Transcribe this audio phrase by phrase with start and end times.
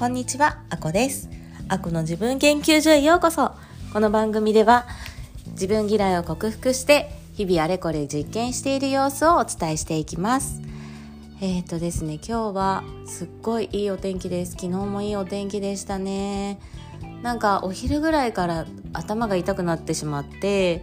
[0.00, 1.28] こんにちは、あこです。
[1.68, 3.52] あこの自分研究所へようこそ。
[3.92, 4.86] この番組では
[5.48, 10.62] 自分嫌いを克服して日々あれこれ実験している様子をお伝えしていきます。
[11.42, 14.52] えっ、ー、とですね、今日はすっごいいいお天気です。
[14.52, 16.58] 昨日もいいお天気でしたね。
[17.20, 20.82] なんかお昼ぐらいから頭が痛くなってしまって、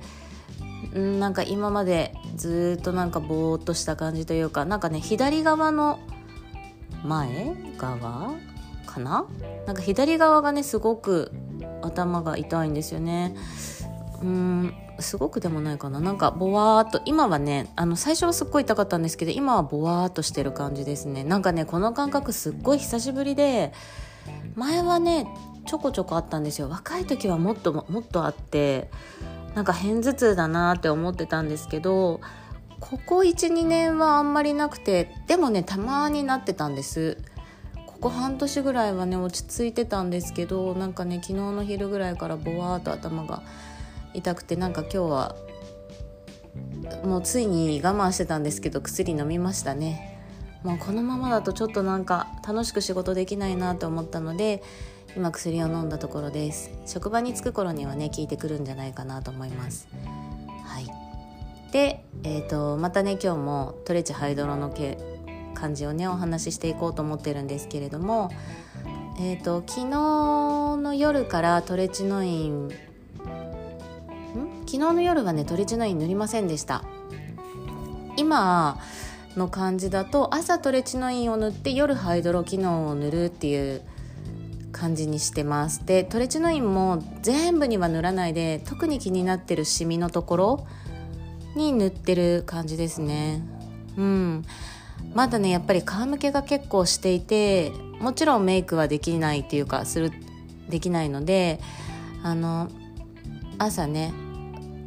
[0.95, 5.99] んなんか今までずっとなんかぼーっとした感じというかなんかね左側の
[7.03, 8.35] 前側
[8.97, 9.25] かな？
[9.65, 11.31] なんか左側がねすごく
[11.81, 13.35] 頭が痛いんですよね。
[14.21, 15.99] うんすごくでもないかな。
[15.99, 21.23] なんかボワーっと今はねあの最初はすっごい痛かったんですけど今はボワーっとしてる感じですね。
[21.23, 23.73] なんかねこの感覚すっごい久しぶりで
[24.55, 25.27] 前はね
[25.67, 26.69] ちょこちょこあったんですよ。
[26.69, 28.89] 若い時はもっともっとあって
[29.53, 32.19] なんか片頭痛だなって思ってたんですけど
[32.79, 37.19] ここ12年はあんまりなくてでもねたまになってたんです。
[37.99, 43.41] ここ半年ぐらいはね落ち着いてたんですけどなんかね昨日の昼ぐらいからボワーっと頭が
[44.13, 45.35] 痛くてなんか今日は
[47.03, 50.21] もうついに我慢してたんですけど薬飲みましたね。
[50.63, 54.61] もうこのままだとちょっとなんか楽しく仕事できないなと思ったので
[55.15, 56.69] 今薬を飲んだところです。
[56.85, 59.87] 職場に着く頃にはね効いてくるんじゃないかなと思います。
[60.65, 60.87] はい。
[61.71, 64.69] で、えーと、またね今日もトレチハイドロの
[65.57, 68.29] 感じをねお話ししていこうと思ってるんですけれども
[69.19, 69.87] えーと、昨日
[70.77, 72.69] の夜からトレチノインん？
[74.67, 76.83] 昨日の夜はねトレチノイン塗りませんでした。
[78.15, 78.77] 今
[79.35, 83.81] の感じだと朝トレチノインを塗って夜ハイドロ機能を塗るっていう
[84.71, 85.83] 感じにしてます。
[85.83, 90.67] でトレチノインも全部には塗らないで特に気になってるシミのところ
[91.55, 93.41] に塗ってる感じですね。
[93.97, 94.45] うん。
[95.13, 100.11] まだねやっぱり皮むけが結構していてもちろんメイクはできないっていうかする
[100.69, 101.59] できないので
[102.23, 102.69] あの
[103.57, 104.13] 朝ね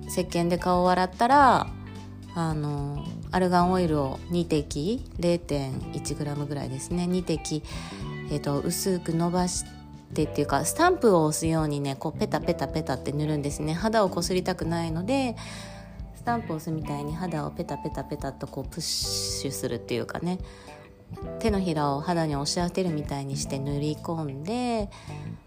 [0.07, 1.69] 石鹸で顔を洗ったら
[2.35, 7.63] あのアルガンオイルを2滴 0.1g ぐらいですね2滴、
[8.31, 9.81] えーと薄く伸ばして
[10.11, 13.73] ってっていうかスタンプを押すようにねこうペタペタペタって塗るんですね。
[13.73, 15.37] 肌をこすりたくないので
[16.21, 20.39] スタンプ押すみたいに肌をペタペタペタとこうプッシュするっていうかね。
[21.39, 24.91] 手のひらを肌に押し当てるみたいにして塗り込んで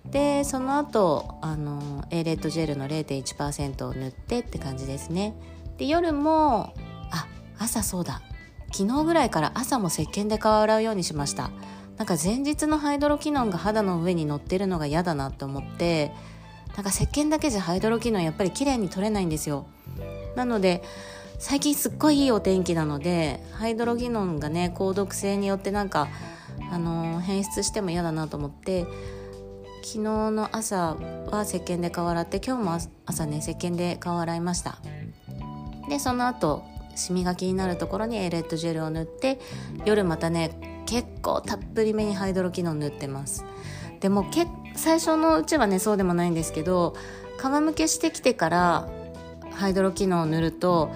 [0.06, 5.36] でその後あの A レッドジェルの0.1%を塗ってって感じですね。
[5.78, 6.74] で夜も
[7.12, 7.28] あ
[7.60, 8.24] 朝そうだ。
[8.74, 11.52] 昨日ぐらいから朝も石鹸で顔洗うようにしました。
[11.98, 16.12] なんか前日のハイドロキノンが肌の上に乗ってるのが嫌だなって思って
[16.76, 19.68] なんか石鹸だけじゃハイドロキノンやっぱり綺麗に取れないんですよ。
[20.36, 20.84] なので
[21.40, 26.08] 最近すっごいいいお天気なのでハイドロキノンがね高毒性によってなんか
[26.72, 28.86] あのー、変質しても嫌だなと思って
[29.84, 30.96] 昨日の朝
[31.30, 34.78] は石鹸で顔洗って今日も朝ね石鹸で顔洗いました。
[35.90, 36.64] でその後
[36.96, 39.40] シミが気になるところにエレットジェルを塗って
[39.84, 43.44] 夜またね結構たっぷりめにハイドロキノン塗ってます。
[44.00, 46.96] でもけ最初のうちはねそうでもないんですけど
[47.38, 48.90] 皮むけしてきてから
[49.56, 50.92] ハイドロキノンを塗ると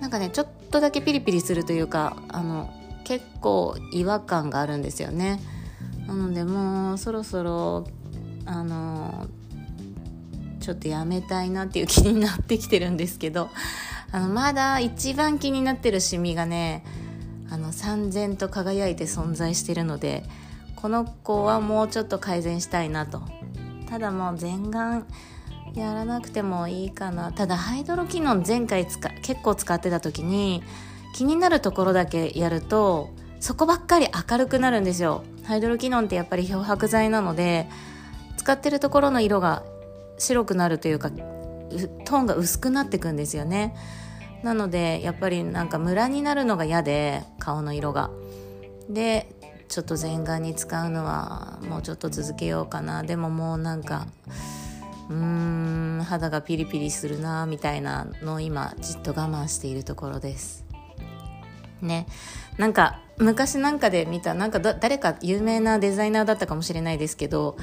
[0.00, 2.70] なんかねちょっとだけピリピリするというかあの
[3.04, 5.40] 結構違和感があるんですよね。
[6.06, 7.86] なのでもうそろそろ
[8.44, 9.26] あの
[10.60, 13.50] ちょっとやめたいなっていう気になってきてるんですけど
[14.12, 16.84] あのまだ一番気になってるシミがね
[17.50, 20.24] あの三千と輝いて存在してるので
[20.74, 23.22] この子はもうちょっと改善したいなと。
[23.88, 25.04] ただもう全顔
[25.76, 27.32] やらなくてもいいかな。
[27.32, 30.62] ただハイドロキノン前回使結構使ってた時に
[31.14, 33.10] 気になるところだけやると
[33.40, 35.22] そこばっかり明るくなるんですよ。
[35.44, 37.68] ハイドロキノンってやっぱり漂白剤なので
[38.38, 39.62] 使ってるところの色が
[40.18, 43.76] 白くなるというかトーンが薄くなってくんですよね。
[44.42, 48.10] なのでやっぱりなんかムラになるのが嫌で顔の色が。
[48.88, 49.30] で
[49.68, 53.02] ちょっと全顔に使うのはもうちょっと続けようかな。
[53.02, 54.06] でももうなんか
[55.08, 55.16] うー
[56.00, 60.64] ん肌がピリピリするなみたいなのを今じっと我慢しているところです。
[61.80, 62.06] ね。
[62.56, 67.56] なんか昔なんかで見たなんか誰か有名なデザイナーだったかもしれないですけど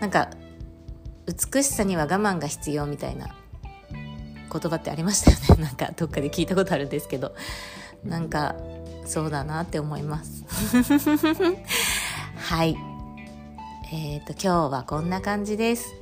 [0.00, 0.30] なんか
[1.26, 3.34] 美しさには我慢が必要みたいな
[4.50, 5.62] 言葉ってありましたよね。
[5.64, 7.34] なんかどっかで聞いたことあるんですけど。
[8.04, 8.54] なんか
[9.04, 10.44] そうだなって思います。
[12.36, 12.76] はい。
[13.92, 15.94] えっ、ー、と今日はこんな感じです。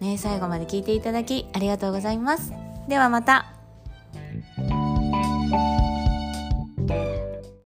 [0.00, 2.52] ね最後まで聞いていただきありがとうございます。
[2.88, 3.53] ではまた。